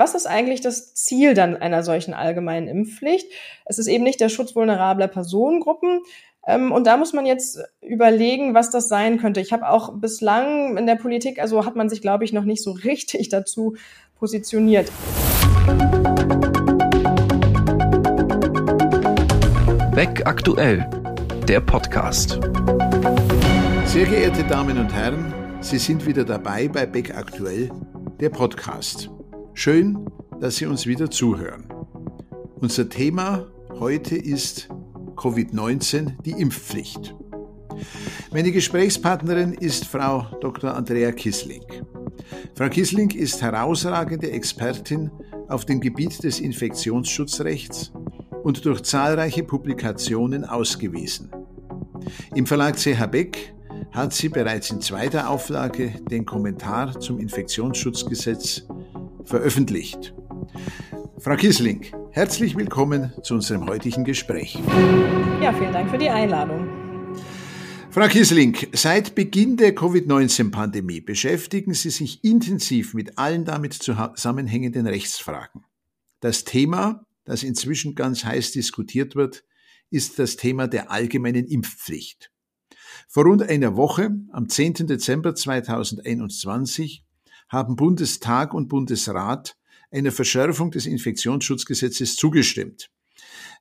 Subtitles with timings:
[0.00, 3.30] Was ist eigentlich das Ziel dann einer solchen allgemeinen Impfpflicht?
[3.66, 6.00] Es ist eben nicht der Schutz vulnerabler Personengruppen,
[6.46, 9.42] ähm, und da muss man jetzt überlegen, was das sein könnte.
[9.42, 12.62] Ich habe auch bislang in der Politik, also hat man sich, glaube ich, noch nicht
[12.62, 13.76] so richtig dazu
[14.18, 14.90] positioniert.
[19.94, 20.88] Beck aktuell,
[21.46, 22.40] der Podcast.
[23.84, 27.70] Sehr geehrte Damen und Herren, Sie sind wieder dabei bei Beck aktuell,
[28.18, 29.10] der Podcast.
[29.54, 30.06] Schön,
[30.40, 31.64] dass Sie uns wieder zuhören.
[32.60, 33.46] Unser Thema
[33.78, 34.68] heute ist
[35.16, 37.14] Covid-19 die Impfpflicht.
[38.32, 40.74] Meine Gesprächspartnerin ist Frau Dr.
[40.74, 41.64] Andrea Kissling.
[42.54, 45.10] Frau Kissling ist herausragende Expertin
[45.48, 47.92] auf dem Gebiet des Infektionsschutzrechts
[48.42, 51.30] und durch zahlreiche Publikationen ausgewiesen.
[52.34, 53.54] Im Verlag CH Beck
[53.92, 58.66] hat sie bereits in zweiter Auflage den Kommentar zum Infektionsschutzgesetz
[59.30, 60.12] veröffentlicht.
[61.18, 64.58] Frau Kissling, herzlich willkommen zu unserem heutigen Gespräch.
[65.40, 66.68] Ja, vielen Dank für die Einladung.
[67.90, 75.64] Frau Kissling, seit Beginn der Covid-19-Pandemie beschäftigen Sie sich intensiv mit allen damit zusammenhängenden Rechtsfragen.
[76.20, 79.44] Das Thema, das inzwischen ganz heiß diskutiert wird,
[79.90, 82.32] ist das Thema der allgemeinen Impfpflicht.
[83.08, 84.86] Vor rund einer Woche, am 10.
[84.86, 87.04] Dezember 2021,
[87.50, 89.56] haben Bundestag und Bundesrat
[89.90, 92.90] einer Verschärfung des Infektionsschutzgesetzes zugestimmt,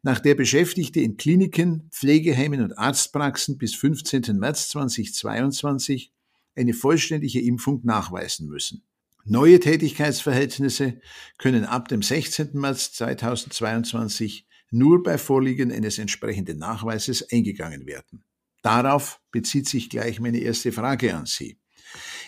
[0.03, 4.37] nach der Beschäftigte in Kliniken, Pflegeheimen und Arztpraxen bis 15.
[4.37, 6.13] März 2022
[6.55, 8.83] eine vollständige Impfung nachweisen müssen.
[9.25, 11.01] Neue Tätigkeitsverhältnisse
[11.37, 12.51] können ab dem 16.
[12.53, 18.23] März 2022 nur bei Vorliegen eines entsprechenden Nachweises eingegangen werden.
[18.61, 21.57] Darauf bezieht sich gleich meine erste Frage an Sie.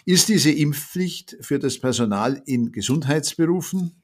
[0.06, 4.02] Ist diese Impfpflicht für das Personal in Gesundheitsberufen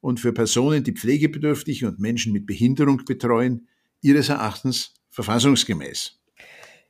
[0.00, 3.68] und für Personen, die pflegebedürftig und Menschen mit Behinderung betreuen,
[4.02, 6.20] Ihres Erachtens verfassungsgemäß?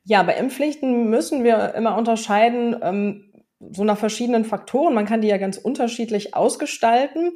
[0.05, 3.33] Ja, bei Impfpflichten müssen wir immer unterscheiden, ähm,
[3.73, 4.95] so nach verschiedenen Faktoren.
[4.95, 7.33] Man kann die ja ganz unterschiedlich ausgestalten.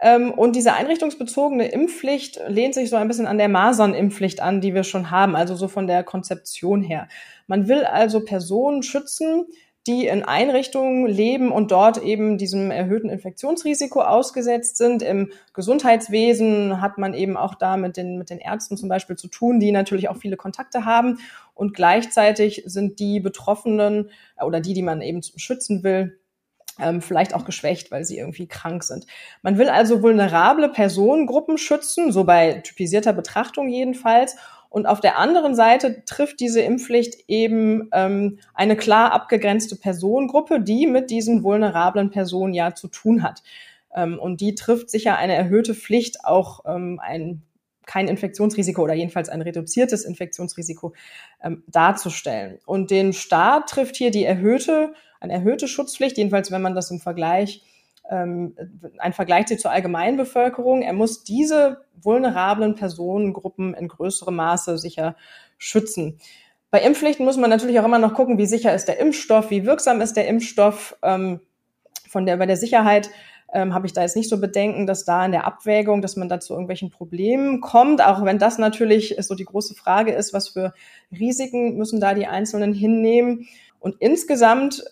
[0.00, 4.74] Ähm, und diese einrichtungsbezogene Impfpflicht lehnt sich so ein bisschen an der Masernimpfpflicht an, die
[4.74, 7.08] wir schon haben, also so von der Konzeption her.
[7.46, 9.46] Man will also Personen schützen,
[9.88, 15.02] die in Einrichtungen leben und dort eben diesem erhöhten Infektionsrisiko ausgesetzt sind.
[15.02, 19.28] Im Gesundheitswesen hat man eben auch da mit den, mit den Ärzten zum Beispiel zu
[19.28, 21.18] tun, die natürlich auch viele Kontakte haben.
[21.54, 24.10] Und gleichzeitig sind die Betroffenen
[24.44, 26.20] oder die, die man eben schützen will,
[26.78, 29.06] ähm, vielleicht auch geschwächt, weil sie irgendwie krank sind.
[29.42, 34.36] Man will also vulnerable Personengruppen schützen, so bei typisierter Betrachtung jedenfalls.
[34.70, 40.86] Und auf der anderen Seite trifft diese Impfpflicht eben ähm, eine klar abgegrenzte Personengruppe, die
[40.86, 43.42] mit diesen vulnerablen Personen ja zu tun hat.
[43.94, 47.42] Ähm, und die trifft sicher eine erhöhte Pflicht, auch ähm, ein
[47.88, 50.92] kein Infektionsrisiko oder jedenfalls ein reduziertes Infektionsrisiko
[51.42, 52.58] ähm, darzustellen.
[52.66, 57.00] Und den Staat trifft hier die erhöhte, eine erhöhte Schutzpflicht, jedenfalls wenn man das im
[57.00, 57.62] Vergleich
[58.08, 58.56] ähm,
[58.98, 60.82] ein Vergleich zur Allgemeinbevölkerung.
[60.82, 65.16] Er muss diese vulnerablen Personengruppen in größerem Maße sicher
[65.58, 66.18] schützen.
[66.70, 69.64] Bei Impfpflichten muss man natürlich auch immer noch gucken, wie sicher ist der Impfstoff, wie
[69.64, 70.96] wirksam ist der Impfstoff.
[71.02, 71.40] Ähm,
[72.08, 73.10] von der, bei der Sicherheit
[73.52, 76.28] ähm, habe ich da jetzt nicht so Bedenken, dass da in der Abwägung, dass man
[76.28, 80.48] da zu irgendwelchen Problemen kommt, auch wenn das natürlich so die große Frage ist, was
[80.48, 80.74] für
[81.10, 83.46] Risiken müssen da die Einzelnen hinnehmen.
[83.80, 84.84] Und insgesamt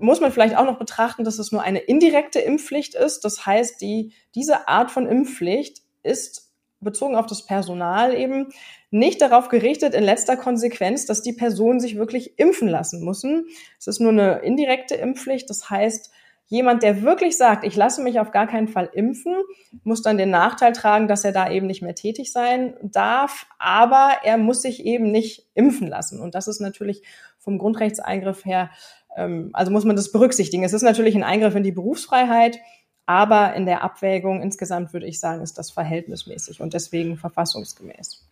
[0.00, 3.24] muss man vielleicht auch noch betrachten, dass es nur eine indirekte Impfpflicht ist.
[3.24, 6.44] Das heißt, die, diese Art von Impfpflicht ist
[6.80, 8.48] bezogen auf das Personal eben
[8.90, 13.46] nicht darauf gerichtet in letzter Konsequenz, dass die Personen sich wirklich impfen lassen müssen.
[13.78, 15.48] Es ist nur eine indirekte Impfpflicht.
[15.48, 16.12] Das heißt,
[16.46, 19.34] jemand, der wirklich sagt, ich lasse mich auf gar keinen Fall impfen,
[19.82, 23.46] muss dann den Nachteil tragen, dass er da eben nicht mehr tätig sein darf.
[23.58, 26.20] Aber er muss sich eben nicht impfen lassen.
[26.20, 27.02] Und das ist natürlich
[27.38, 28.70] vom Grundrechtseingriff her
[29.14, 30.64] also muss man das berücksichtigen.
[30.64, 32.58] Es ist natürlich ein Eingriff in die Berufsfreiheit,
[33.06, 38.26] aber in der Abwägung insgesamt würde ich sagen, ist das verhältnismäßig und deswegen verfassungsgemäß.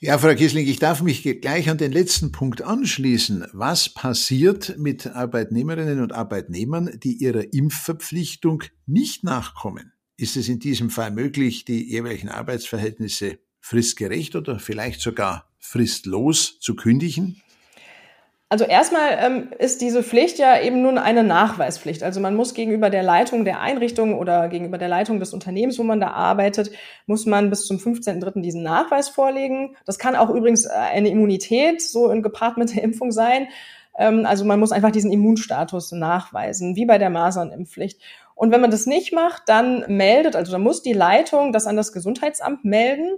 [0.00, 3.46] Ja, Frau Kissling, ich darf mich gleich an den letzten Punkt anschließen.
[3.52, 9.92] Was passiert mit Arbeitnehmerinnen und Arbeitnehmern, die ihrer Impfverpflichtung nicht nachkommen?
[10.16, 16.76] Ist es in diesem Fall möglich, die jeweiligen Arbeitsverhältnisse fristgerecht oder vielleicht sogar fristlos zu
[16.76, 17.42] kündigen?
[18.50, 22.02] Also erstmal ähm, ist diese Pflicht ja eben nun eine Nachweispflicht.
[22.02, 25.82] Also man muss gegenüber der Leitung der Einrichtung oder gegenüber der Leitung des Unternehmens, wo
[25.82, 26.70] man da arbeitet,
[27.06, 28.40] muss man bis zum 15.3.
[28.40, 29.76] diesen Nachweis vorlegen.
[29.84, 33.48] Das kann auch übrigens äh, eine Immunität so in gepaart mit der Impfung sein.
[33.98, 38.00] Ähm, also man muss einfach diesen Immunstatus nachweisen, wie bei der Masernimpfpflicht.
[38.34, 41.76] Und wenn man das nicht macht, dann meldet, also dann muss die Leitung das an
[41.76, 43.10] das Gesundheitsamt melden.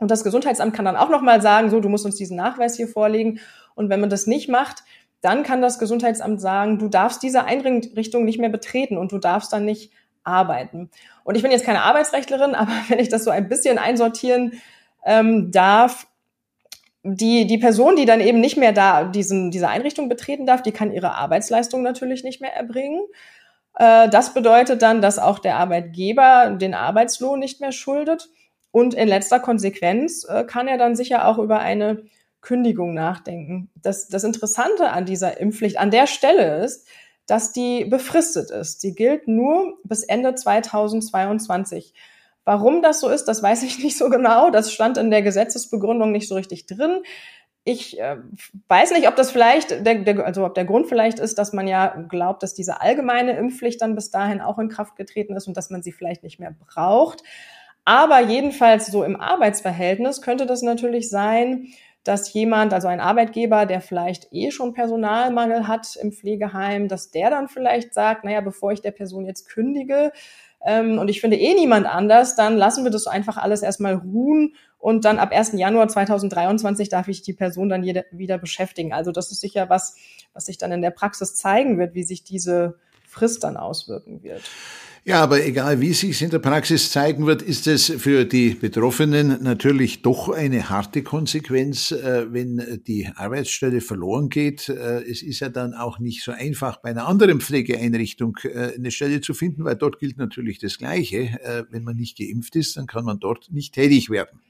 [0.00, 2.88] Und das Gesundheitsamt kann dann auch nochmal sagen, so, du musst uns diesen Nachweis hier
[2.88, 3.40] vorlegen.
[3.80, 4.84] Und wenn man das nicht macht,
[5.22, 9.54] dann kann das Gesundheitsamt sagen, du darfst diese Einrichtung nicht mehr betreten und du darfst
[9.54, 9.90] dann nicht
[10.22, 10.90] arbeiten.
[11.24, 14.60] Und ich bin jetzt keine Arbeitsrechtlerin, aber wenn ich das so ein bisschen einsortieren
[15.06, 16.06] ähm, darf,
[17.02, 20.72] die, die Person, die dann eben nicht mehr da diesen, diese Einrichtung betreten darf, die
[20.72, 23.00] kann ihre Arbeitsleistung natürlich nicht mehr erbringen.
[23.76, 28.28] Äh, das bedeutet dann, dass auch der Arbeitgeber den Arbeitslohn nicht mehr schuldet.
[28.72, 32.02] Und in letzter Konsequenz äh, kann er dann sicher auch über eine
[32.40, 33.70] Kündigung nachdenken.
[33.74, 36.86] Das, das Interessante an dieser Impfpflicht an der Stelle ist,
[37.26, 38.80] dass die befristet ist.
[38.80, 41.94] Sie gilt nur bis Ende 2022.
[42.44, 44.50] Warum das so ist, das weiß ich nicht so genau.
[44.50, 47.02] Das stand in der Gesetzesbegründung nicht so richtig drin.
[47.62, 48.16] Ich äh,
[48.68, 51.68] weiß nicht, ob das vielleicht, der, der, also ob der Grund vielleicht ist, dass man
[51.68, 55.56] ja glaubt, dass diese allgemeine Impfpflicht dann bis dahin auch in Kraft getreten ist und
[55.56, 57.22] dass man sie vielleicht nicht mehr braucht.
[57.84, 61.68] Aber jedenfalls so im Arbeitsverhältnis könnte das natürlich sein,
[62.04, 67.30] dass jemand, also ein Arbeitgeber, der vielleicht eh schon Personalmangel hat im Pflegeheim, dass der
[67.30, 70.12] dann vielleicht sagt, naja, bevor ich der Person jetzt kündige,
[70.62, 74.54] ähm, und ich finde eh niemand anders, dann lassen wir das einfach alles erstmal ruhen
[74.78, 75.52] und dann ab 1.
[75.54, 78.92] Januar 2023 darf ich die Person dann jede, wieder beschäftigen.
[78.92, 79.96] Also das ist sicher was,
[80.34, 84.42] was sich dann in der Praxis zeigen wird, wie sich diese Frist dann auswirken wird.
[85.02, 89.42] Ja, aber egal wie sich in der Praxis zeigen wird, ist es für die Betroffenen
[89.42, 94.68] natürlich doch eine harte Konsequenz, äh, wenn die Arbeitsstelle verloren geht.
[94.68, 98.90] Äh, es ist ja dann auch nicht so einfach, bei einer anderen Pflegeeinrichtung äh, eine
[98.90, 101.38] Stelle zu finden, weil dort gilt natürlich das Gleiche.
[101.70, 104.40] Wenn man nicht geimpft ist, dann kann man dort nicht tätig werden.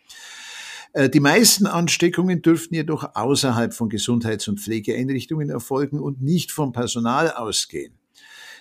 [1.13, 7.31] Die meisten Ansteckungen dürften jedoch außerhalb von Gesundheits- und Pflegeeinrichtungen erfolgen und nicht vom Personal
[7.31, 8.00] ausgehen.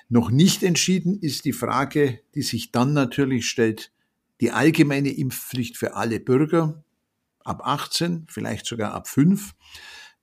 [0.09, 3.91] Noch nicht entschieden ist die Frage, die sich dann natürlich stellt,
[4.41, 6.83] die allgemeine Impfpflicht für alle Bürger
[7.43, 9.53] ab 18, vielleicht sogar ab 5.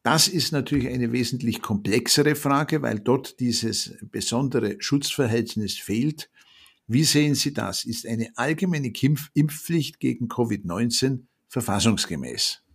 [0.03, 6.31] Das ist natürlich eine wesentlich komplexere Frage, weil dort dieses besondere Schutzverhältnis fehlt.
[6.89, 7.85] Wie sehen Sie das?
[7.85, 8.93] Ist eine allgemeine
[9.35, 12.66] Impfpflicht gegen Covid-19 verfassungsgemäß?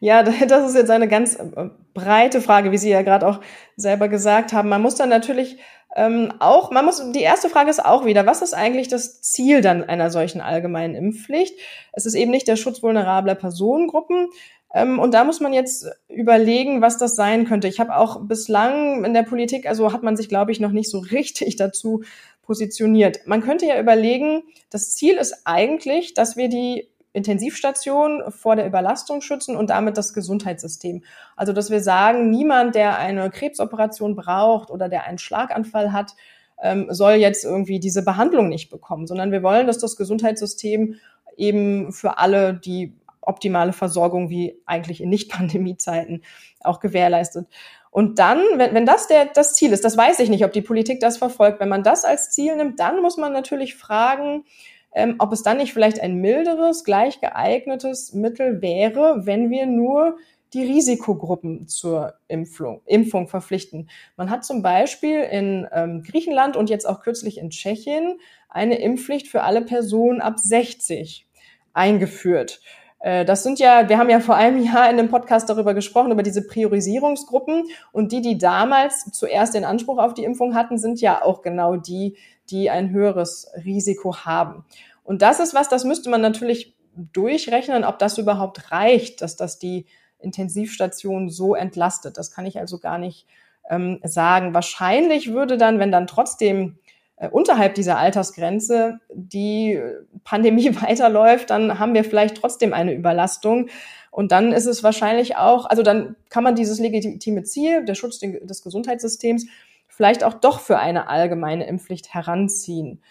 [0.00, 3.40] Ja, das ist jetzt eine ganz äh, breite Frage, wie Sie ja gerade auch
[3.76, 4.68] selber gesagt haben.
[4.68, 5.58] Man muss dann natürlich
[5.96, 9.62] ähm, auch, man muss, die erste Frage ist auch wieder, was ist eigentlich das Ziel
[9.62, 11.58] dann einer solchen allgemeinen Impfpflicht?
[11.92, 14.28] Es ist eben nicht der Schutz vulnerabler Personengruppen.
[14.74, 17.68] Ähm, und da muss man jetzt überlegen, was das sein könnte.
[17.68, 20.90] Ich habe auch bislang in der Politik, also hat man sich, glaube ich, noch nicht
[20.90, 22.02] so richtig dazu
[22.42, 23.26] positioniert.
[23.26, 29.20] Man könnte ja überlegen, das Ziel ist eigentlich, dass wir die Intensivstation vor der Überlastung
[29.20, 31.04] schützen und damit das Gesundheitssystem.
[31.36, 36.14] Also, dass wir sagen, niemand, der eine Krebsoperation braucht oder der einen Schlaganfall hat,
[36.62, 40.96] ähm, soll jetzt irgendwie diese Behandlung nicht bekommen, sondern wir wollen, dass das Gesundheitssystem
[41.36, 46.22] eben für alle die optimale Versorgung wie eigentlich in Nicht-Pandemie-Zeiten
[46.60, 47.46] auch gewährleistet.
[47.90, 50.62] Und dann, wenn, wenn das der, das Ziel ist, das weiß ich nicht, ob die
[50.62, 54.44] Politik das verfolgt, wenn man das als Ziel nimmt, dann muss man natürlich fragen,
[54.92, 60.16] ähm, ob es dann nicht vielleicht ein milderes, gleich geeignetes Mittel wäre, wenn wir nur
[60.54, 63.90] die Risikogruppen zur Impfung, Impfung verpflichten.
[64.16, 68.18] Man hat zum Beispiel in ähm, Griechenland und jetzt auch kürzlich in Tschechien
[68.48, 71.26] eine Impfpflicht für alle Personen ab 60
[71.74, 72.60] eingeführt.
[73.00, 76.12] Äh, das sind ja, wir haben ja vor einem Jahr in dem Podcast darüber gesprochen,
[76.12, 77.64] über diese Priorisierungsgruppen.
[77.92, 81.76] Und die, die damals zuerst den Anspruch auf die Impfung hatten, sind ja auch genau
[81.76, 82.16] die,
[82.50, 84.64] die ein höheres Risiko haben.
[85.04, 89.58] Und das ist was, das müsste man natürlich durchrechnen, ob das überhaupt reicht, dass das
[89.58, 89.86] die
[90.18, 92.18] Intensivstation so entlastet.
[92.18, 93.26] Das kann ich also gar nicht
[93.70, 94.54] ähm, sagen.
[94.54, 96.78] Wahrscheinlich würde dann, wenn dann trotzdem
[97.16, 99.80] äh, unterhalb dieser Altersgrenze die
[100.24, 103.68] Pandemie weiterläuft, dann haben wir vielleicht trotzdem eine Überlastung.
[104.10, 108.18] Und dann ist es wahrscheinlich auch, also dann kann man dieses legitime Ziel, der Schutz
[108.18, 109.46] des Gesundheitssystems,
[109.98, 113.02] vielleicht auch doch für eine allgemeine Impfpflicht heranziehen.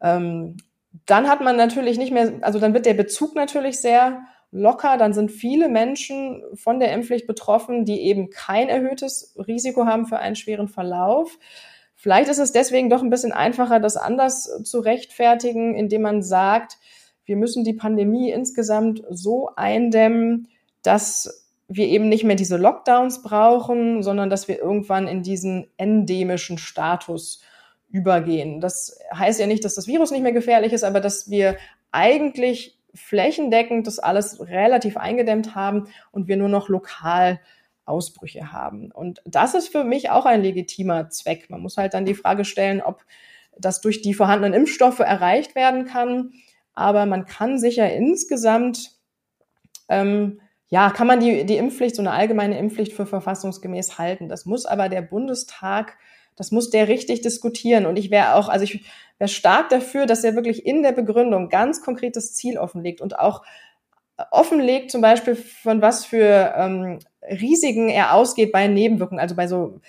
[0.00, 0.56] Ähm,
[1.04, 5.12] dann hat man natürlich nicht mehr, also dann wird der Bezug natürlich sehr locker, dann
[5.12, 10.36] sind viele Menschen von der Impfpflicht betroffen, die eben kein erhöhtes Risiko haben für einen
[10.36, 11.40] schweren Verlauf.
[11.96, 16.78] Vielleicht ist es deswegen doch ein bisschen einfacher, das anders zu rechtfertigen, indem man sagt,
[17.24, 20.46] wir müssen die Pandemie insgesamt so eindämmen,
[20.84, 26.58] dass wir eben nicht mehr diese Lockdowns brauchen, sondern dass wir irgendwann in diesen endemischen
[26.58, 27.42] Status
[27.90, 28.60] übergehen.
[28.60, 31.56] Das heißt ja nicht, dass das Virus nicht mehr gefährlich ist, aber dass wir
[31.92, 37.40] eigentlich flächendeckend das alles relativ eingedämmt haben und wir nur noch lokal
[37.84, 38.90] Ausbrüche haben.
[38.90, 41.48] Und das ist für mich auch ein legitimer Zweck.
[41.50, 43.04] Man muss halt dann die Frage stellen, ob
[43.58, 46.32] das durch die vorhandenen Impfstoffe erreicht werden kann.
[46.74, 48.92] Aber man kann sicher insgesamt,
[49.88, 54.28] ähm, ja, kann man die, die Impfpflicht, so eine allgemeine Impfpflicht für verfassungsgemäß halten.
[54.28, 55.96] Das muss aber der Bundestag,
[56.36, 57.86] das muss der richtig diskutieren.
[57.86, 58.84] Und ich wäre auch, also ich
[59.18, 63.42] wäre stark dafür, dass er wirklich in der Begründung ganz konkretes Ziel offenlegt und auch
[64.30, 69.80] offenlegt, zum Beispiel von was für ähm, Risiken er ausgeht bei Nebenwirkungen, also bei so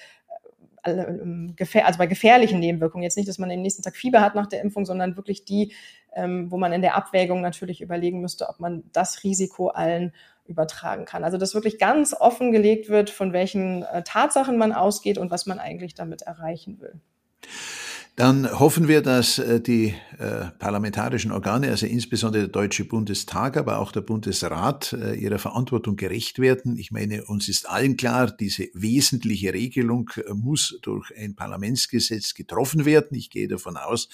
[0.84, 3.04] äh, ähm, also bei gefährlichen Nebenwirkungen.
[3.04, 5.74] Jetzt nicht, dass man den nächsten Tag Fieber hat nach der Impfung, sondern wirklich die,
[6.16, 10.14] ähm, wo man in der Abwägung natürlich überlegen müsste, ob man das Risiko allen
[10.50, 11.24] übertragen kann.
[11.24, 15.60] Also dass wirklich ganz offengelegt wird, von welchen äh, Tatsachen man ausgeht und was man
[15.60, 17.00] eigentlich damit erreichen will.
[18.20, 23.80] Dann hoffen wir, dass äh, die äh, parlamentarischen Organe, also insbesondere der Deutsche Bundestag, aber
[23.80, 26.76] auch der Bundesrat, äh, ihrer Verantwortung gerecht werden.
[26.76, 33.16] Ich meine, uns ist allen klar, diese wesentliche Regelung muss durch ein Parlamentsgesetz getroffen werden.
[33.16, 34.10] Ich gehe davon aus,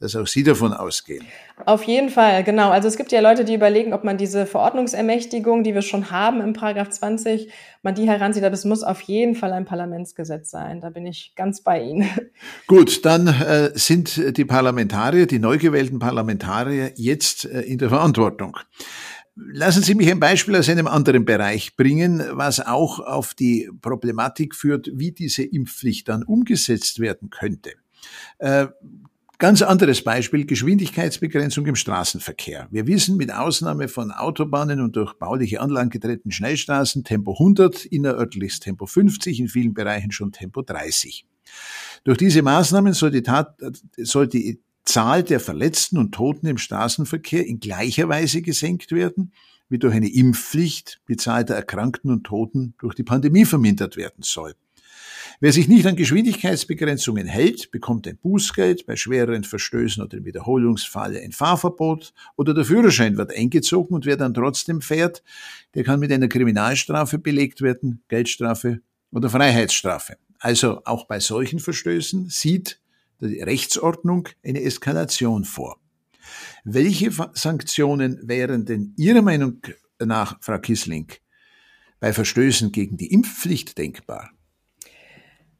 [0.00, 1.24] dass auch Sie davon ausgehen.
[1.66, 2.70] Auf jeden Fall, genau.
[2.70, 6.40] Also es gibt ja Leute, die überlegen, ob man diese Verordnungsermächtigung, die wir schon haben
[6.40, 7.48] im Paragraph 20,
[7.86, 8.44] man die heranzieht.
[8.44, 10.82] Aber es muss auf jeden Fall ein Parlamentsgesetz sein.
[10.82, 12.10] Da bin ich ganz bei Ihnen.
[12.66, 18.58] Gut, dann äh, sind die Parlamentarier, die neu gewählten Parlamentarier jetzt äh, in der Verantwortung.
[19.36, 24.54] Lassen Sie mich ein Beispiel aus einem anderen Bereich bringen, was auch auf die Problematik
[24.54, 27.72] führt, wie diese Impfpflicht dann umgesetzt werden könnte.
[28.38, 28.66] Äh,
[29.38, 32.68] Ganz anderes Beispiel, Geschwindigkeitsbegrenzung im Straßenverkehr.
[32.70, 38.60] Wir wissen, mit Ausnahme von Autobahnen und durch bauliche Anlagen getrennten Schnellstraßen Tempo 100, innerörtliches
[38.60, 41.26] Tempo 50, in vielen Bereichen schon Tempo 30.
[42.04, 43.58] Durch diese Maßnahmen soll die, Tat,
[43.98, 49.34] soll die Zahl der Verletzten und Toten im Straßenverkehr in gleicher Weise gesenkt werden,
[49.68, 54.22] wie durch eine Impfpflicht die Zahl der Erkrankten und Toten durch die Pandemie vermindert werden
[54.22, 54.54] soll.
[55.38, 61.20] Wer sich nicht an Geschwindigkeitsbegrenzungen hält, bekommt ein Bußgeld, bei schwereren Verstößen oder im Wiederholungsfalle
[61.20, 65.22] ein Fahrverbot oder der Führerschein wird eingezogen und wer dann trotzdem fährt,
[65.74, 70.16] der kann mit einer Kriminalstrafe belegt werden, Geldstrafe oder Freiheitsstrafe.
[70.38, 72.80] Also auch bei solchen Verstößen sieht
[73.20, 75.78] die Rechtsordnung eine Eskalation vor.
[76.64, 79.60] Welche Sanktionen wären denn Ihrer Meinung
[79.98, 81.08] nach, Frau Kissling,
[82.00, 84.30] bei Verstößen gegen die Impfpflicht denkbar?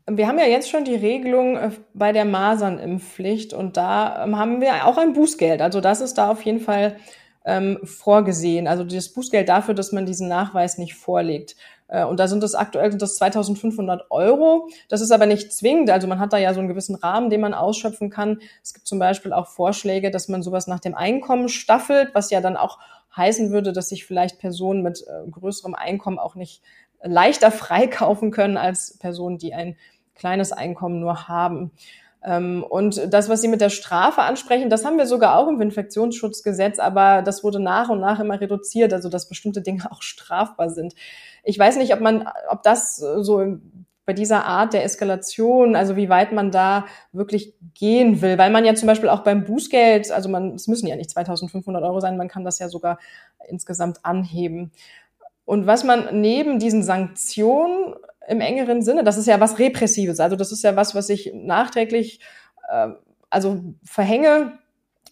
[0.09, 4.61] Wir haben ja jetzt schon die Regelung äh, bei der Masernimpfpflicht und da ähm, haben
[4.61, 5.61] wir auch ein Bußgeld.
[5.61, 6.97] Also das ist da auf jeden Fall
[7.45, 8.69] ähm, vorgesehen.
[8.69, 11.57] Also das Bußgeld dafür, dass man diesen Nachweis nicht vorlegt.
[11.89, 14.69] Äh, und da sind es aktuell sind das 2500 Euro.
[14.89, 15.91] Das ist aber nicht zwingend.
[15.91, 18.41] Also man hat da ja so einen gewissen Rahmen, den man ausschöpfen kann.
[18.63, 22.41] Es gibt zum Beispiel auch Vorschläge, dass man sowas nach dem Einkommen staffelt, was ja
[22.41, 22.79] dann auch
[23.17, 26.63] heißen würde, dass sich vielleicht Personen mit äh, größerem Einkommen auch nicht
[27.03, 29.77] leichter freikaufen können als Personen, die ein
[30.17, 31.71] kleines Einkommen nur haben.
[32.27, 35.61] Ähm, und das, was Sie mit der Strafe ansprechen, das haben wir sogar auch im
[35.61, 40.71] Infektionsschutzgesetz, aber das wurde nach und nach immer reduziert, also dass bestimmte Dinge auch strafbar
[40.71, 40.95] sind.
[41.45, 43.59] Ich weiß nicht, ob man, ob das so
[44.07, 48.65] bei dieser Art der Eskalation, also wie weit man da wirklich gehen will, weil man
[48.65, 52.17] ja zum Beispiel auch beim Bußgeld, also man, es müssen ja nicht 2500 Euro sein,
[52.17, 52.99] man kann das ja sogar
[53.49, 54.71] insgesamt anheben.
[55.45, 57.95] Und was man neben diesen Sanktionen
[58.29, 61.33] im engeren Sinne, das ist ja was Repressives, also das ist ja was, was ich
[61.35, 62.21] nachträglich
[62.69, 62.89] äh,
[63.31, 64.59] also verhänge,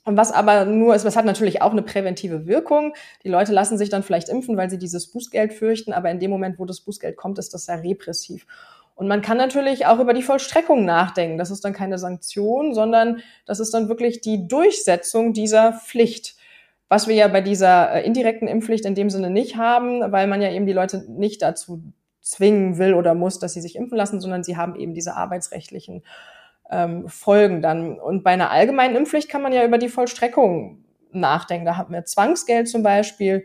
[0.05, 2.95] und was aber nur ist, was hat natürlich auch eine präventive Wirkung.
[3.25, 6.31] Die Leute lassen sich dann vielleicht impfen, weil sie dieses Bußgeld fürchten, aber in dem
[6.31, 8.47] Moment, wo das Bußgeld kommt, ist das ja repressiv.
[8.95, 11.39] Und man kann natürlich auch über die Vollstreckung nachdenken.
[11.39, 16.37] Das ist dann keine Sanktion, sondern das ist dann wirklich die Durchsetzung dieser Pflicht.
[16.89, 20.43] Was wir ja bei dieser äh, indirekten Impfpflicht in dem Sinne nicht haben, weil man
[20.43, 21.83] ja eben die Leute nicht dazu
[22.25, 26.03] zwingen will oder muss, dass sie sich impfen lassen, sondern sie haben eben diese arbeitsrechtlichen
[26.71, 28.01] ähm, Folgen dann.
[28.01, 31.67] Und bei einer allgemeinen Impfpflicht kann man ja über die Vollstreckung nachdenken.
[31.67, 33.45] Da haben wir Zwangsgeld zum Beispiel.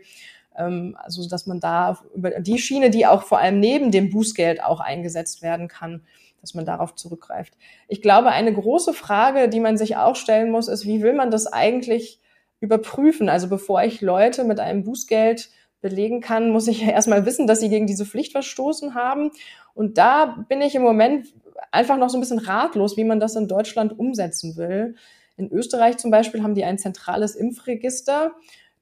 [0.56, 4.62] Ähm, also, dass man da über die Schiene, die auch vor allem neben dem Bußgeld
[4.62, 6.02] auch eingesetzt werden kann,
[6.40, 7.52] dass man darauf zurückgreift.
[7.86, 11.30] Ich glaube, eine große Frage, die man sich auch stellen muss, ist, wie will man
[11.30, 12.18] das eigentlich
[12.60, 13.28] überprüfen?
[13.28, 17.60] Also, bevor ich Leute mit einem Bußgeld belegen kann, muss ich ja erstmal wissen, dass
[17.60, 19.30] sie gegen diese Pflicht verstoßen haben.
[19.74, 21.28] Und da bin ich im Moment
[21.70, 24.94] einfach noch so ein bisschen ratlos, wie man das in Deutschland umsetzen will.
[25.36, 28.32] In Österreich zum Beispiel haben die ein zentrales Impfregister,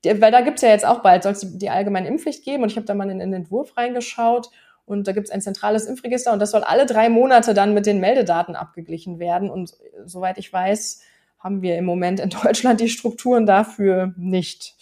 [0.05, 2.77] weil da gibt's ja jetzt auch bald, soll es die allgemeine Impfpflicht geben und ich
[2.77, 4.51] habe da mal in den Entwurf reingeschaut
[4.87, 8.01] und da gibt's ein zentrales Impfregister und das soll alle drei Monate dann mit den
[8.01, 11.03] Meldedaten abgeglichen werden und soweit ich weiß,
[11.39, 14.75] haben wir im Moment in Deutschland die Strukturen dafür nicht.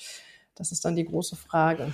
[0.57, 1.93] Das ist dann die große Frage.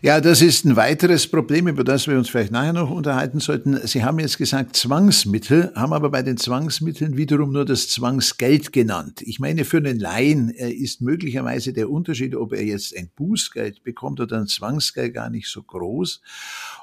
[0.00, 3.86] Ja, das ist ein weiteres Problem, über das wir uns vielleicht nachher noch unterhalten sollten.
[3.86, 9.20] Sie haben jetzt gesagt Zwangsmittel, haben aber bei den Zwangsmitteln wiederum nur das Zwangsgeld genannt.
[9.20, 13.82] Ich meine, für einen Laien äh, ist möglicherweise der Unterschied, ob er jetzt ein Bußgeld
[13.82, 16.22] bekommt oder ein Zwangsgeld gar nicht so groß.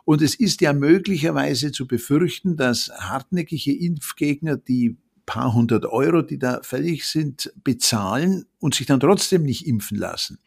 [0.04, 6.38] Und es ist ja möglicherweise zu befürchten, dass hartnäckige Impfgegner, die paar hundert Euro, die
[6.38, 10.40] da fällig sind, bezahlen und sich dann trotzdem nicht impfen lassen.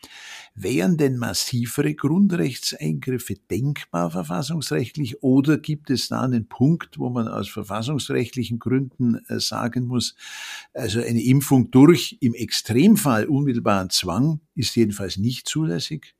[0.60, 7.48] Wären denn massivere Grundrechtseingriffe denkbar verfassungsrechtlich oder gibt es da einen Punkt, wo man aus
[7.48, 10.16] verfassungsrechtlichen Gründen äh, sagen muss,
[10.74, 16.16] also eine Impfung durch im Extremfall unmittelbaren Zwang ist jedenfalls nicht zulässig?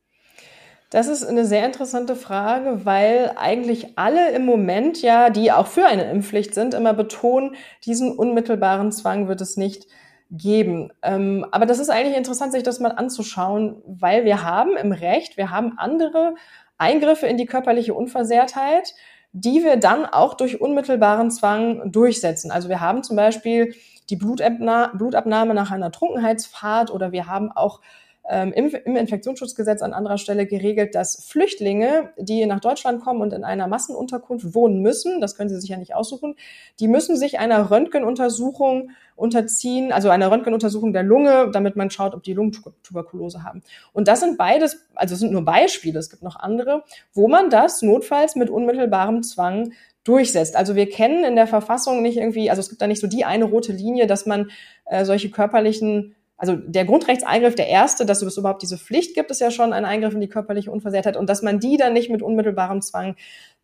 [0.90, 5.84] Das ist eine sehr interessante Frage, weil eigentlich alle im Moment ja, die auch für
[5.84, 9.88] eine Impfpflicht sind, immer betonen, diesen unmittelbaren Zwang wird es nicht
[10.30, 10.92] geben.
[11.02, 15.36] Ähm, aber das ist eigentlich interessant, sich das mal anzuschauen, weil wir haben im Recht,
[15.36, 16.34] wir haben andere
[16.76, 18.94] Eingriffe in die körperliche Unversehrtheit,
[19.32, 22.50] die wir dann auch durch unmittelbaren Zwang durchsetzen.
[22.50, 23.74] Also wir haben zum Beispiel
[24.10, 27.80] die Blutabnahme nach einer Trunkenheitsfahrt oder wir haben auch
[28.28, 33.32] ähm, im, im Infektionsschutzgesetz an anderer Stelle geregelt, dass Flüchtlinge, die nach Deutschland kommen und
[33.32, 36.36] in einer Massenunterkunft wohnen müssen, das können sie sich ja nicht aussuchen,
[36.78, 42.22] die müssen sich einer Röntgenuntersuchung unterziehen, also einer Röntgenuntersuchung der Lunge, damit man schaut, ob
[42.22, 43.62] die Lungentuberkulose haben.
[43.92, 47.48] Und das sind beides, also es sind nur Beispiele, es gibt noch andere, wo man
[47.48, 49.72] das notfalls mit unmittelbarem Zwang
[50.04, 50.54] durchsetzt.
[50.54, 53.24] Also wir kennen in der Verfassung nicht irgendwie, also es gibt da nicht so die
[53.24, 54.50] eine rote Linie, dass man
[54.86, 59.40] äh, solche körperlichen also der Grundrechtseingriff, der erste, dass es überhaupt diese Pflicht gibt, ist
[59.40, 62.22] ja schon ein Eingriff in die körperliche Unversehrtheit und dass man die dann nicht mit
[62.22, 63.16] unmittelbarem Zwang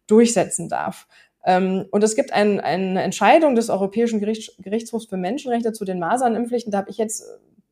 [0.09, 1.07] durchsetzen darf.
[1.45, 6.73] Ähm, und es gibt ein, eine Entscheidung des Europäischen Gerichtshofs für Menschenrechte zu den Masernimpfpflichten.
[6.73, 7.25] Da habe ich jetzt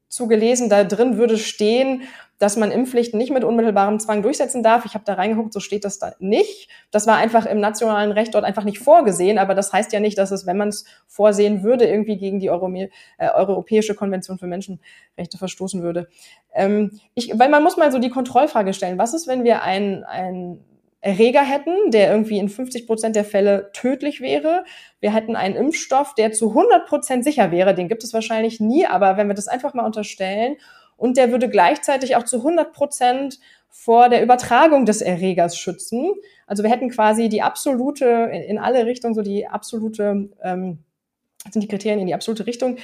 [0.08, 2.02] zugelesen, da drin würde stehen,
[2.38, 4.84] dass man Impfpflichten nicht mit unmittelbarem Zwang durchsetzen darf.
[4.84, 6.68] Ich habe da reingeguckt, so steht das da nicht.
[6.90, 10.18] Das war einfach im nationalen Recht dort einfach nicht vorgesehen, aber das heißt ja nicht,
[10.18, 12.88] dass es, wenn man es vorsehen würde, irgendwie gegen die Euro äh,
[13.34, 16.08] Europäische Konvention für Menschenrechte verstoßen würde.
[16.54, 20.04] Ähm, ich, weil man muss mal so die Kontrollfrage stellen, was ist, wenn wir ein,
[20.04, 20.64] ein
[21.02, 24.64] Erreger hätten, der irgendwie in 50 Prozent der Fälle tödlich wäre.
[25.00, 27.74] Wir hätten einen Impfstoff, der zu 100 Prozent sicher wäre.
[27.74, 30.56] Den gibt es wahrscheinlich nie, aber wenn wir das einfach mal unterstellen
[31.02, 36.12] und der würde gleichzeitig auch zu 100 Prozent vor der Übertragung des Erregers schützen.
[36.46, 40.78] Also wir hätten quasi die absolute, in, alle Richtungen so die absolute, ähm,
[41.50, 42.76] sind die Kriterien in die absolute Richtung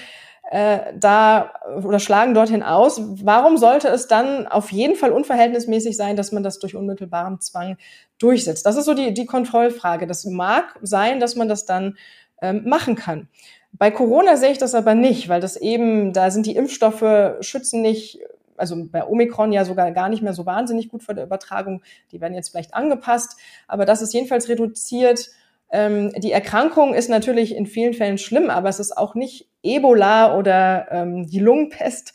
[0.51, 1.53] äh, da
[1.85, 3.01] oder schlagen dorthin aus.
[3.25, 7.77] Warum sollte es dann auf jeden Fall unverhältnismäßig sein, dass man das durch unmittelbaren Zwang
[8.19, 8.67] durchsetzt?
[8.67, 10.09] Das ist so die, die Kontrollfrage.
[10.09, 11.97] Das mag sein, dass man das dann
[12.43, 13.29] ähm, machen kann.
[13.73, 17.83] Bei Corona sehe ich das aber nicht, weil das eben, da sind die Impfstoffe schützen
[17.83, 18.21] nicht,
[18.57, 21.83] also bei Omikron ja sogar gar nicht mehr so wahnsinnig gut vor der Übertragung.
[22.11, 23.37] Die werden jetzt vielleicht angepasst,
[23.69, 25.31] aber das ist jedenfalls reduziert
[25.71, 30.37] ähm, die Erkrankung ist natürlich in vielen Fällen schlimm, aber es ist auch nicht Ebola
[30.37, 32.15] oder ähm, die Lungenpest.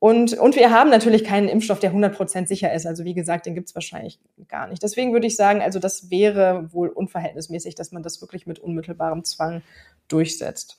[0.00, 2.84] Und, und wir haben natürlich keinen Impfstoff, der 100% sicher ist.
[2.84, 4.82] Also wie gesagt, den gibt's wahrscheinlich gar nicht.
[4.82, 9.24] Deswegen würde ich sagen, also das wäre wohl unverhältnismäßig, dass man das wirklich mit unmittelbarem
[9.24, 9.62] Zwang
[10.08, 10.78] durchsetzt.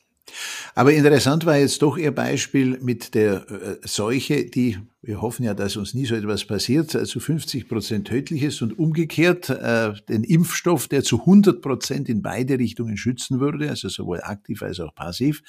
[0.74, 5.54] Aber interessant war jetzt doch Ihr Beispiel mit der äh, Seuche, die, wir hoffen ja,
[5.54, 10.24] dass uns nie so etwas passiert, zu 50 Prozent tödlich ist und umgekehrt äh, den
[10.24, 14.94] Impfstoff, der zu 100 Prozent in beide Richtungen schützen würde, also sowohl aktiv als auch
[14.96, 15.44] passiv.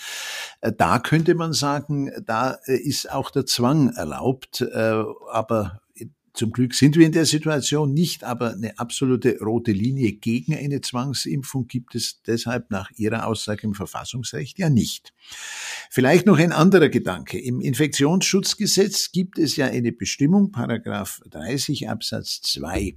[0.60, 5.80] Äh, da könnte man sagen, da äh, ist auch der Zwang erlaubt, äh, aber
[6.36, 10.82] zum Glück sind wir in der Situation nicht, aber eine absolute rote Linie gegen eine
[10.82, 15.14] Zwangsimpfung gibt es deshalb nach Ihrer Aussage im Verfassungsrecht ja nicht.
[15.90, 17.38] Vielleicht noch ein anderer Gedanke.
[17.40, 22.96] Im Infektionsschutzgesetz gibt es ja eine Bestimmung, Paragraph 30 Absatz 2,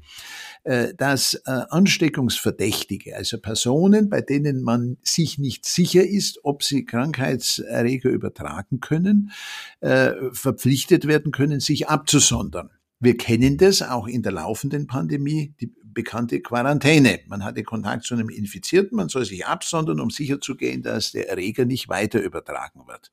[0.65, 6.83] äh, dass äh, Ansteckungsverdächtige, also Personen, bei denen man sich nicht sicher ist, ob sie
[6.83, 9.31] Krankheitserreger übertragen können,
[9.79, 12.69] äh, verpflichtet werden können, sich abzusondern.
[12.99, 17.21] Wir kennen das auch in der laufenden Pandemie, die bekannte Quarantäne.
[17.27, 21.65] Man hatte Kontakt zu einem Infizierten, man soll sich absondern, um sicherzugehen, dass der Erreger
[21.65, 23.11] nicht weiter übertragen wird.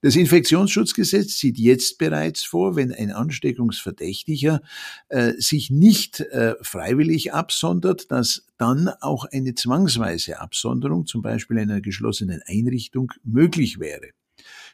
[0.00, 4.62] Das Infektionsschutzgesetz sieht jetzt bereits vor, wenn ein Ansteckungsverdächtiger
[5.08, 11.70] äh, sich nicht äh, freiwillig absondert, dass dann auch eine zwangsweise Absonderung, zum Beispiel in
[11.70, 14.10] einer geschlossenen Einrichtung, möglich wäre.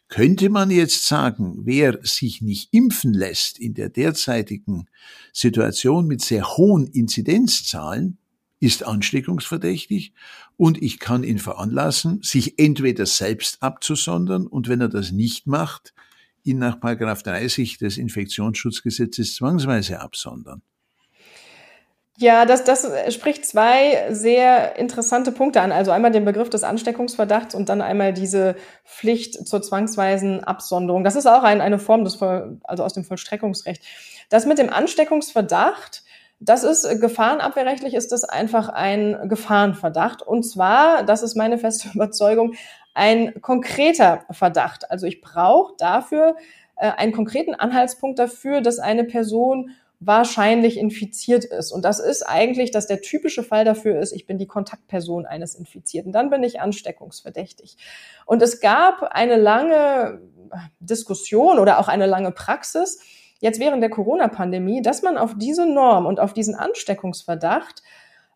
[0.09, 4.87] Könnte man jetzt sagen, wer sich nicht impfen lässt in der derzeitigen
[5.33, 8.19] Situation mit sehr hohen Inzidenzzahlen,
[8.61, 10.15] ist ansteckungsverdächtig
[10.57, 15.93] und ich kann ihn veranlassen, sich entweder selbst abzusondern und wenn er das nicht macht,
[16.45, 20.63] ihn nach 30 des Infektionsschutzgesetzes zwangsweise absondern.
[22.19, 25.73] Ja, das, das spricht zwei sehr interessante Punkte an.
[25.73, 31.03] Also einmal den Begriff des Ansteckungsverdachts und dann einmal diese Pflicht zur zwangsweisen Absonderung.
[31.03, 33.83] Das ist auch ein, eine Form des, also aus dem Vollstreckungsrecht.
[34.29, 36.05] Das mit dem Ansteckungsverdacht,
[36.39, 40.23] das ist gefahrenabwehrrechtlich ist das einfach ein Gefahrenverdacht.
[40.23, 42.55] Und zwar, das ist meine feste Überzeugung,
[42.95, 44.89] ein konkreter Verdacht.
[44.89, 46.37] Also ich brauche dafür
[46.77, 49.71] äh, einen konkreten Anhaltspunkt dafür, dass eine Person
[50.07, 51.73] wahrscheinlich infiziert ist.
[51.73, 55.55] Und das ist eigentlich, dass der typische Fall dafür ist, ich bin die Kontaktperson eines
[55.55, 56.13] Infizierten.
[56.13, 57.77] Dann bin ich ansteckungsverdächtig.
[58.27, 60.21] Und es gab eine lange
[60.81, 63.01] Diskussion oder auch eine lange Praxis,
[63.41, 67.83] jetzt während der Corona-Pandemie, dass man auf diese Norm und auf diesen Ansteckungsverdacht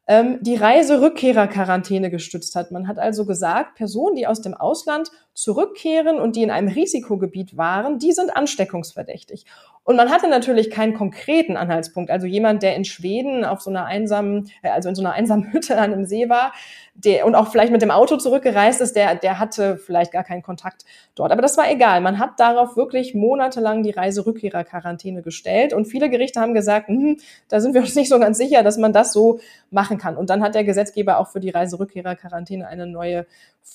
[0.07, 2.73] ähm, die Reiserückkehrerquarantäne gestützt hat.
[2.73, 7.57] Man hat also gesagt, Personen, die aus dem Ausland zurückkehren und die in einem Risikogebiet
[7.57, 9.45] waren, die sind ansteckungsverdächtig.
[9.85, 12.11] Und man hatte natürlich keinen konkreten Anhaltspunkt.
[12.11, 15.51] Also jemand, der in Schweden auf so einer einsamen, äh, also in so einer einsamen
[15.53, 16.53] Hütte an einem See war,
[16.95, 20.43] der und auch vielleicht mit dem Auto zurückgereist ist, der, der hatte vielleicht gar keinen
[20.43, 21.31] Kontakt dort.
[21.31, 22.01] Aber das war egal.
[22.01, 25.73] Man hat darauf wirklich monatelang die Reiserückkehrerquarantäne gestellt.
[25.73, 28.77] Und viele Gerichte haben gesagt, hm, da sind wir uns nicht so ganz sicher, dass
[28.77, 29.39] man das so
[29.71, 30.17] machen kann.
[30.17, 33.25] Und dann hat der Gesetzgeber auch für die Reiserückkehrerquarantäne eine neue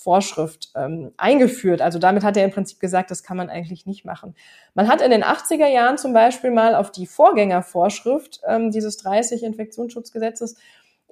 [0.02, 1.82] Vorschrift ähm, eingeführt.
[1.82, 4.36] Also damit hat er im Prinzip gesagt, das kann man eigentlich nicht machen.
[4.74, 9.44] Man hat in den 80er Jahren zum Beispiel mal auf die Vorgängervorschrift ähm, dieses 30
[9.44, 10.56] Infektionsschutzgesetzes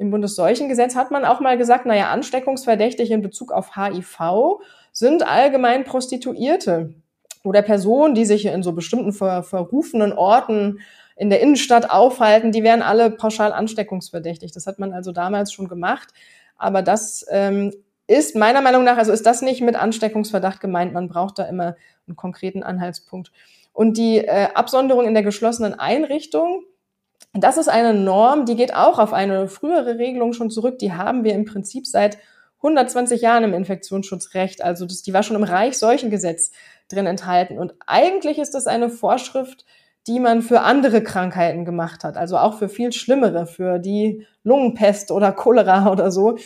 [0.02, 4.60] im Bundesseuchengesetz hat man auch mal gesagt, naja, ansteckungsverdächtig in Bezug auf HIV
[4.92, 6.96] sind allgemein Prostituierte
[7.44, 10.80] oder Personen, die sich in so bestimmten ver verrufenen Orten
[11.16, 14.52] in der Innenstadt aufhalten, die wären alle pauschal ansteckungsverdächtig.
[14.52, 16.10] Das hat man also damals schon gemacht.
[16.58, 17.72] Aber das ähm,
[18.12, 20.94] ist meiner Meinung nach, also ist das nicht mit Ansteckungsverdacht gemeint.
[20.94, 21.76] Man braucht da immer
[22.08, 23.32] einen konkreten Anhaltspunkt.
[23.72, 26.64] Und die äh, Absonderung in der geschlossenen Einrichtung,
[27.34, 30.80] das ist eine Norm, die geht auch auf eine frühere Regelung schon zurück.
[30.80, 32.18] Die haben wir im Prinzip seit
[32.58, 34.62] 120 Jahren im Infektionsschutzrecht.
[34.62, 36.52] Also das, die war schon im Reichseuchengesetz
[36.90, 37.58] drin enthalten.
[37.58, 39.66] Und eigentlich ist das eine Vorschrift,
[40.08, 42.18] die man für andere Krankheiten gemacht hat.
[42.18, 46.38] Also auch für viel schlimmere, für die Lungenpest oder Cholera oder so.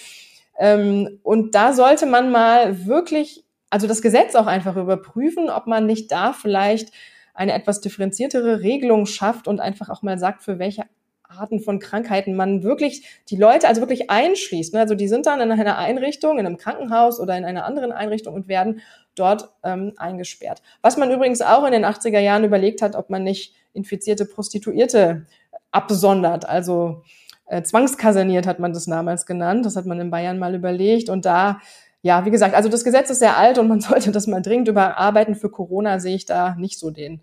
[0.57, 5.85] Ähm, und da sollte man mal wirklich, also das Gesetz auch einfach überprüfen, ob man
[5.85, 6.91] nicht da vielleicht
[7.33, 10.83] eine etwas differenziertere Regelung schafft und einfach auch mal sagt, für welche
[11.27, 14.73] Arten von Krankheiten man wirklich die Leute also wirklich einschließt.
[14.73, 14.79] Ne?
[14.79, 18.33] Also die sind dann in einer Einrichtung, in einem Krankenhaus oder in einer anderen Einrichtung
[18.33, 18.81] und werden
[19.15, 20.61] dort ähm, eingesperrt.
[20.81, 25.25] Was man übrigens auch in den 80er Jahren überlegt hat, ob man nicht infizierte Prostituierte
[25.71, 26.47] absondert.
[26.47, 27.03] Also
[27.47, 29.65] äh, zwangskaserniert hat man das damals genannt.
[29.65, 31.09] Das hat man in Bayern mal überlegt.
[31.09, 31.59] Und da,
[32.01, 34.67] ja, wie gesagt, also das Gesetz ist sehr alt und man sollte das mal dringend
[34.67, 35.35] überarbeiten.
[35.35, 37.21] Für Corona sehe ich da nicht so den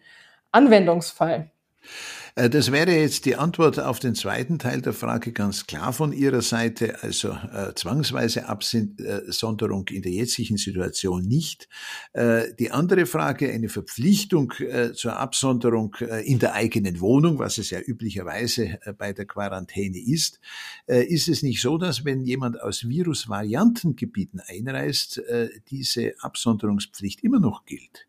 [0.53, 1.51] Anwendungsfall.
[2.35, 6.13] Äh, das wäre jetzt die Antwort auf den zweiten Teil der Frage ganz klar von
[6.13, 11.69] Ihrer Seite, also äh, zwangsweise Absonderung in der jetzigen Situation nicht.
[12.13, 17.59] Äh, die andere Frage, eine Verpflichtung äh, zur Absonderung äh, in der eigenen Wohnung, was
[17.59, 20.41] es ja üblicherweise äh, bei der Quarantäne ist,
[20.87, 25.21] ist es nicht so, dass wenn jemand aus Virusvariantengebieten einreist,
[25.71, 28.07] diese Absonderungspflicht immer noch gilt?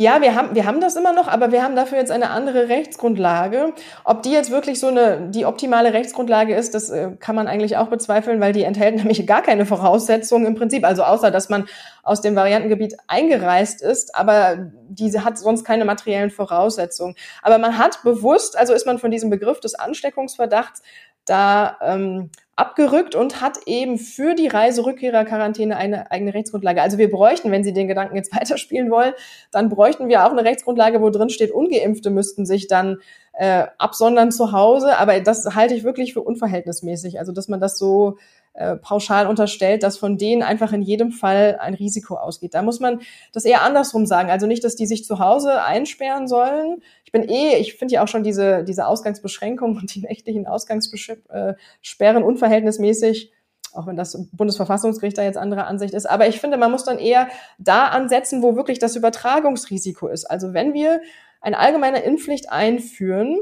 [0.00, 2.68] Ja, wir haben, wir haben das immer noch, aber wir haben dafür jetzt eine andere
[2.68, 3.72] Rechtsgrundlage.
[4.04, 7.76] Ob die jetzt wirklich so eine, die optimale Rechtsgrundlage ist, das äh, kann man eigentlich
[7.76, 10.84] auch bezweifeln, weil die enthält nämlich gar keine Voraussetzungen im Prinzip.
[10.84, 11.66] Also außer, dass man
[12.04, 17.16] aus dem Variantengebiet eingereist ist, aber diese hat sonst keine materiellen Voraussetzungen.
[17.42, 20.80] Aber man hat bewusst, also ist man von diesem Begriff des Ansteckungsverdachts
[21.28, 26.82] da ähm, abgerückt und hat eben für die Reiserückkehrerquarantäne eine eigene Rechtsgrundlage.
[26.82, 29.14] Also wir bräuchten, wenn Sie den Gedanken jetzt weiterspielen wollen,
[29.52, 32.98] dann bräuchten wir auch eine Rechtsgrundlage, wo drin steht, Ungeimpfte müssten sich dann
[33.34, 34.98] äh, absondern zu Hause.
[34.98, 37.20] Aber das halte ich wirklich für unverhältnismäßig.
[37.20, 38.18] Also dass man das so
[38.58, 42.54] äh, pauschal unterstellt, dass von denen einfach in jedem Fall ein Risiko ausgeht.
[42.54, 43.00] Da muss man
[43.32, 44.30] das eher andersrum sagen.
[44.30, 46.82] Also nicht, dass die sich zu Hause einsperren sollen.
[47.04, 52.22] Ich bin eh, ich finde ja auch schon diese, diese Ausgangsbeschränkungen und die nächtlichen Ausgangssperren
[52.24, 53.32] unverhältnismäßig
[53.74, 56.06] auch wenn das Bundesverfassungsgericht da jetzt anderer Ansicht ist.
[56.06, 60.24] Aber ich finde, man muss dann eher da ansetzen, wo wirklich das Übertragungsrisiko ist.
[60.24, 61.00] Also wenn wir
[61.40, 63.38] eine allgemeine Impfpflicht einführen,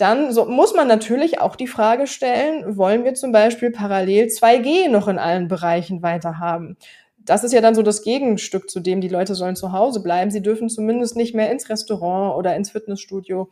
[0.00, 4.88] dann so muss man natürlich auch die Frage stellen, wollen wir zum Beispiel parallel 2G
[4.88, 6.76] noch in allen Bereichen weiter haben?
[7.18, 10.30] Das ist ja dann so das Gegenstück zu dem, die Leute sollen zu Hause bleiben.
[10.30, 13.50] Sie dürfen zumindest nicht mehr ins Restaurant oder ins Fitnessstudio.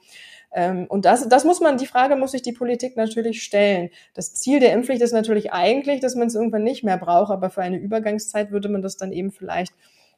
[0.52, 3.90] Ähm, und das, das muss man, die Frage muss sich die Politik natürlich stellen.
[4.14, 7.50] Das Ziel der Impfpflicht ist natürlich eigentlich, dass man es irgendwann nicht mehr braucht, aber
[7.50, 9.74] für eine Übergangszeit würde man das dann eben vielleicht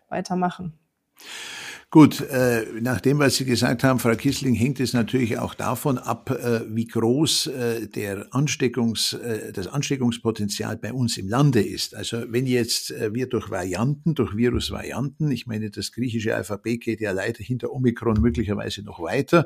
[0.09, 0.79] weitermachen.
[1.92, 5.98] Gut, äh, nach dem, was Sie gesagt haben, Frau Kissling, hängt es natürlich auch davon
[5.98, 11.96] ab, äh, wie groß äh, der Ansteckungs, äh, das Ansteckungspotenzial bei uns im Lande ist.
[11.96, 17.00] Also wenn jetzt äh, wir durch Varianten, durch Virusvarianten, ich meine, das griechische Alphabet geht
[17.00, 19.44] ja leider hinter Omikron möglicherweise noch weiter,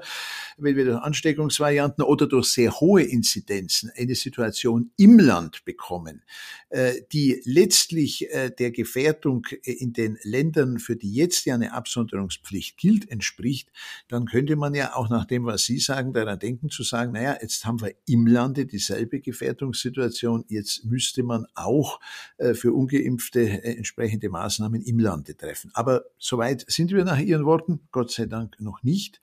[0.59, 6.23] wenn wir durch Ansteckungsvarianten oder durch sehr hohe Inzidenzen eine Situation im Land bekommen,
[6.69, 12.29] äh, die letztlich äh, der Gefährdung in den Ländern, für die jetzt ja eine Absonderung
[12.35, 13.71] Aufklärungspflicht gilt, entspricht,
[14.09, 17.37] dann könnte man ja auch nach dem, was Sie sagen, daran denken zu sagen, naja,
[17.41, 22.01] jetzt haben wir im Lande dieselbe Gefährdungssituation, jetzt müsste man auch
[22.39, 25.71] äh, für ungeimpfte äh, entsprechende Maßnahmen im Lande treffen.
[25.75, 29.21] Aber soweit sind wir nach Ihren Worten, Gott sei Dank noch nicht.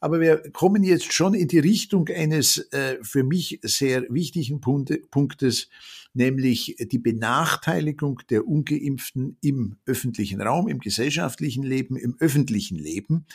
[0.00, 5.68] Aber wir kommen jetzt schon in die Richtung eines äh, für mich sehr wichtigen Punktes,
[6.14, 13.26] nämlich die Benachteiligung der ungeimpften im öffentlichen Raum, im gesellschaftlichen Leben, im öffentlichen Leben.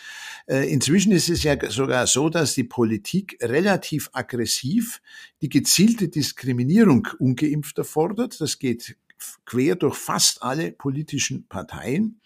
[0.48, 5.02] Äh, inzwischen ist es ja sogar so, dass die Politik relativ aggressiv
[5.42, 8.40] die gezielte Diskriminierung ungeimpfter fordert.
[8.42, 8.96] Das geht
[9.46, 12.22] quer durch fast alle politischen Parteien.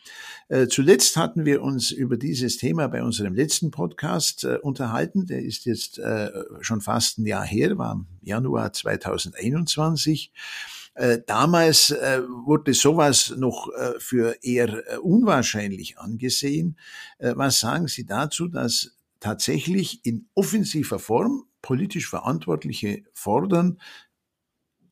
[0.49, 5.25] Äh, zuletzt hatten wir uns über dieses Thema bei unserem letzten Podcast äh, unterhalten.
[5.25, 6.29] Der ist jetzt äh,
[6.61, 10.31] schon fast ein Jahr her, war im Januar 2021.
[11.25, 16.77] Damals wurde sowas noch für eher unwahrscheinlich angesehen.
[17.17, 23.79] Was sagen Sie dazu, dass tatsächlich in offensiver Form politisch Verantwortliche fordern,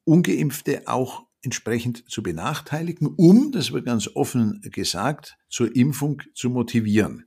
[0.05, 7.25] ungeimpfte auch entsprechend zu benachteiligen, um, das wird ganz offen gesagt, zur Impfung zu motivieren.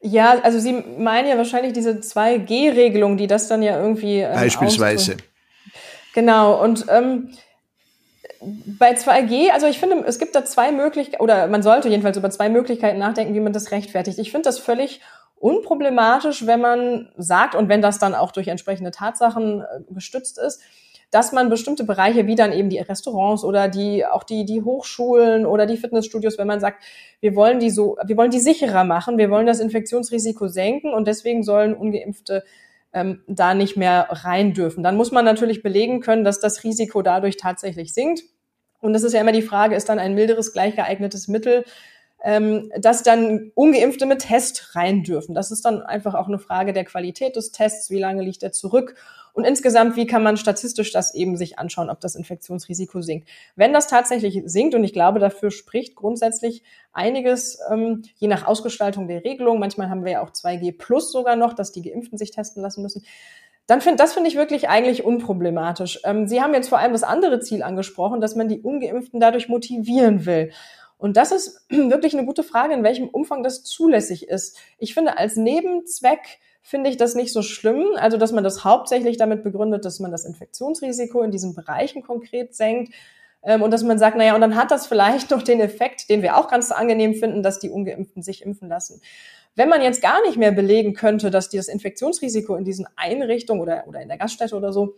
[0.00, 4.20] Ja, also Sie meinen ja wahrscheinlich diese 2G-Regelung, die das dann ja irgendwie.
[4.20, 5.16] Ähm, Beispielsweise.
[6.14, 7.30] Genau, und ähm,
[8.40, 12.30] bei 2G, also ich finde, es gibt da zwei Möglichkeiten, oder man sollte jedenfalls über
[12.30, 14.18] zwei Möglichkeiten nachdenken, wie man das rechtfertigt.
[14.18, 15.00] Ich finde das völlig
[15.36, 20.60] unproblematisch, wenn man sagt, und wenn das dann auch durch entsprechende Tatsachen äh, gestützt ist,
[21.10, 25.46] dass man bestimmte Bereiche wie dann eben die Restaurants oder die auch die die Hochschulen
[25.46, 26.82] oder die Fitnessstudios, wenn man sagt,
[27.20, 31.08] wir wollen die so, wir wollen die sicherer machen, wir wollen das Infektionsrisiko senken und
[31.08, 32.44] deswegen sollen ungeimpfte
[32.92, 34.82] ähm, da nicht mehr rein dürfen.
[34.82, 38.22] Dann muss man natürlich belegen können, dass das Risiko dadurch tatsächlich sinkt.
[38.80, 41.64] Und das ist ja immer die Frage, ist dann ein milderes, gleichgeeignetes Mittel,
[42.22, 45.34] ähm, dass dann ungeimpfte mit Test rein dürfen.
[45.34, 48.52] Das ist dann einfach auch eine Frage der Qualität des Tests, wie lange liegt er
[48.52, 48.94] zurück
[49.38, 53.28] und insgesamt, wie kann man statistisch das eben sich anschauen, ob das Infektionsrisiko sinkt.
[53.54, 59.06] Wenn das tatsächlich sinkt, und ich glaube, dafür spricht grundsätzlich einiges, ähm, je nach Ausgestaltung
[59.06, 62.32] der Regelung, manchmal haben wir ja auch 2G plus sogar noch, dass die Geimpften sich
[62.32, 63.04] testen lassen müssen,
[63.68, 66.00] dann finde das finde ich wirklich eigentlich unproblematisch.
[66.02, 69.48] Ähm, Sie haben jetzt vor allem das andere Ziel angesprochen, dass man die Ungeimpften dadurch
[69.48, 70.50] motivieren will.
[70.96, 74.58] Und das ist wirklich eine gute Frage, in welchem Umfang das zulässig ist.
[74.78, 77.86] Ich finde, als Nebenzweck finde ich das nicht so schlimm.
[77.96, 82.54] Also, dass man das hauptsächlich damit begründet, dass man das Infektionsrisiko in diesen Bereichen konkret
[82.54, 82.92] senkt.
[83.42, 86.20] Ähm, und dass man sagt, naja, und dann hat das vielleicht noch den Effekt, den
[86.20, 89.00] wir auch ganz angenehm finden, dass die Ungeimpften sich impfen lassen.
[89.54, 93.84] Wenn man jetzt gar nicht mehr belegen könnte, dass das Infektionsrisiko in diesen Einrichtungen oder,
[93.86, 94.96] oder in der Gaststätte oder so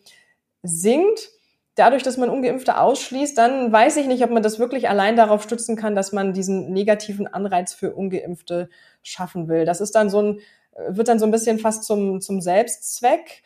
[0.64, 1.30] sinkt,
[1.76, 5.44] dadurch, dass man Ungeimpfte ausschließt, dann weiß ich nicht, ob man das wirklich allein darauf
[5.44, 8.68] stützen kann, dass man diesen negativen Anreiz für Ungeimpfte
[9.02, 9.64] schaffen will.
[9.64, 10.40] Das ist dann so ein
[10.88, 13.42] wird dann so ein bisschen fast zum, zum Selbstzweck,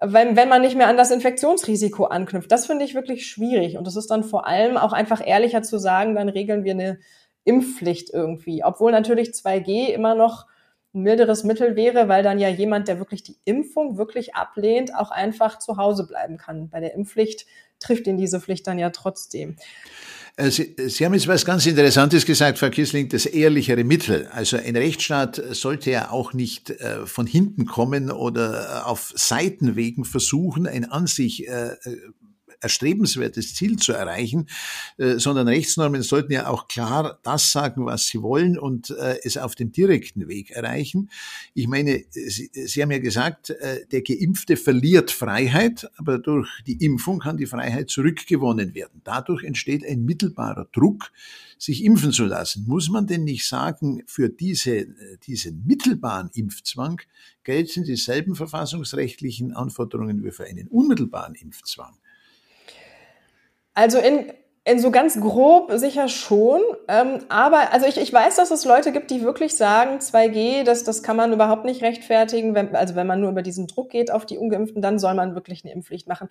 [0.00, 2.50] wenn, wenn man nicht mehr an das Infektionsrisiko anknüpft.
[2.50, 3.76] Das finde ich wirklich schwierig.
[3.76, 6.98] Und das ist dann vor allem auch einfach ehrlicher zu sagen, dann regeln wir eine
[7.44, 8.64] Impfpflicht irgendwie.
[8.64, 10.46] Obwohl natürlich 2G immer noch
[10.94, 15.10] ein milderes Mittel wäre, weil dann ja jemand, der wirklich die Impfung wirklich ablehnt, auch
[15.10, 16.70] einfach zu Hause bleiben kann.
[16.70, 17.46] Bei der Impfpflicht
[17.78, 19.56] trifft ihn diese Pflicht dann ja trotzdem.
[20.40, 24.26] Äh, Sie, Sie haben jetzt was ganz Interessantes gesagt, Frau Kissling, das ehrlichere Mittel.
[24.32, 30.66] Also ein Rechtsstaat sollte ja auch nicht äh, von hinten kommen oder auf Seitenwegen versuchen,
[30.66, 31.76] ein an sich äh,
[32.60, 34.46] erstrebenswertes Ziel zu erreichen,
[34.98, 39.36] äh, sondern Rechtsnormen sollten ja auch klar das sagen, was sie wollen und äh, es
[39.36, 41.10] auf dem direkten Weg erreichen.
[41.54, 47.20] Ich meine, Sie, haben ja gesagt, äh, der Geimpfte verliert Freiheit, aber durch die Impfung
[47.20, 49.00] kann die Freiheit zurückgewonnen werden.
[49.04, 51.10] Dadurch entsteht ein mittelbarer Druck,
[51.58, 52.64] sich impfen zu lassen.
[52.66, 54.86] Muss man denn nicht sagen, für diese,
[55.26, 57.00] diesen mittelbaren Impfzwang
[57.44, 61.99] gelten dieselben verfassungsrechtlichen Anforderungen wie für einen unmittelbaren Impfzwang?
[63.74, 64.32] Also in
[64.64, 66.60] in so ganz grob sicher schon.
[66.86, 70.84] Ähm, aber also ich, ich weiß, dass es Leute gibt, die wirklich sagen, 2G, das,
[70.84, 72.54] das kann man überhaupt nicht rechtfertigen.
[72.54, 75.34] Wenn, also wenn man nur über diesen Druck geht auf die Ungeimpften, dann soll man
[75.34, 76.28] wirklich eine Impfpflicht machen.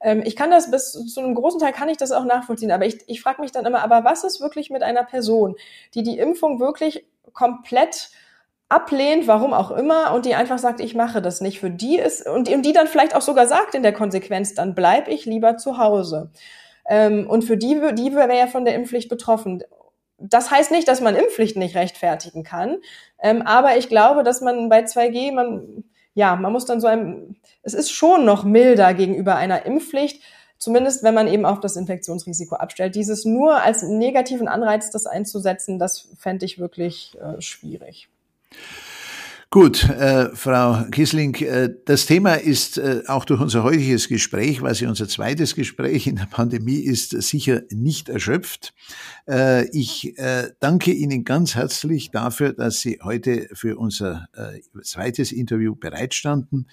[0.00, 2.70] Ähm, ich kann das bis zu einem großen Teil kann ich das auch nachvollziehen.
[2.70, 5.56] Aber ich, ich frage mich dann immer, aber was ist wirklich mit einer Person,
[5.94, 8.10] die die Impfung wirklich komplett
[8.68, 11.58] ablehnt, warum auch immer, und die einfach sagt, ich mache das nicht.
[11.58, 15.08] Für die ist, und, die dann vielleicht auch sogar sagt in der Konsequenz, dann bleib
[15.08, 16.30] ich lieber zu Hause.
[16.88, 19.62] Ähm, und für die, die wäre ja von der Impfpflicht betroffen.
[20.18, 22.78] Das heißt nicht, dass man Impfpflichten nicht rechtfertigen kann,
[23.22, 27.36] ähm, aber ich glaube, dass man bei 2G, man, ja, man muss dann so ein,
[27.62, 30.22] es ist schon noch milder gegenüber einer Impfpflicht,
[30.58, 32.94] zumindest wenn man eben auf das Infektionsrisiko abstellt.
[32.94, 38.08] Dieses nur als negativen Anreiz, das einzusetzen, das fände ich wirklich äh, schwierig.
[39.52, 44.78] Gut, äh, Frau Kissling, äh, das Thema ist äh, auch durch unser heutiges Gespräch, was
[44.78, 48.72] ja unser zweites Gespräch in der Pandemie ist, sicher nicht erschöpft.
[49.28, 55.32] Äh, ich äh, danke Ihnen ganz herzlich dafür, dass Sie heute für unser äh, zweites
[55.32, 56.68] Interview bereitstanden.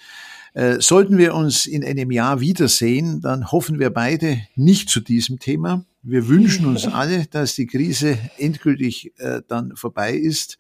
[0.53, 5.39] Äh, sollten wir uns in einem Jahr wiedersehen, dann hoffen wir beide nicht zu diesem
[5.39, 5.83] Thema.
[6.10, 10.58] Wir wünschen uns alle, dass die Krise endgültig äh, dann vorbei ist.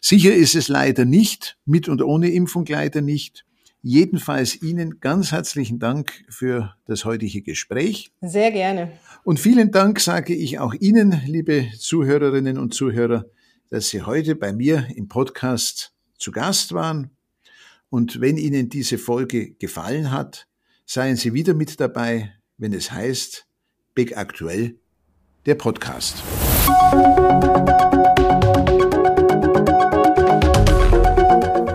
[0.00, 3.44] Sicher ist es leider nicht, mit und ohne Impfung leider nicht.
[3.82, 8.10] Jedenfalls Ihnen ganz herzlichen Dank für das heutige Gespräch.
[8.22, 8.90] Sehr gerne.
[9.22, 13.26] Und vielen Dank sage ich auch Ihnen, liebe Zuhörerinnen und Zuhörer,
[13.68, 17.10] dass Sie heute bei mir im Podcast zu Gast waren.
[17.90, 20.48] Und wenn Ihnen diese Folge gefallen hat,
[20.86, 23.46] seien Sie wieder mit dabei, wenn es heißt,
[23.94, 24.78] Big Aktuell,
[25.46, 26.22] der Podcast.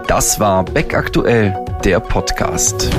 [0.07, 2.89] Das war Beck Aktuell, der Podcast.